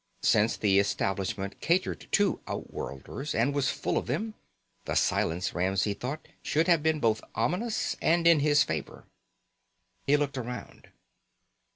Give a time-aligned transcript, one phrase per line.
[0.23, 4.33] Since the establishment catered to outworlders and was full of them,
[4.85, 9.05] the silence, Ramsey thought, should have been both ominous and in his favor.
[10.07, 10.87] He looked around.